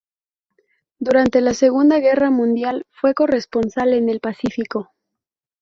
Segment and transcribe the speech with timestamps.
[0.97, 4.91] Durante la Segunda Guerra Mundial fue corresponsal en el Pacífico.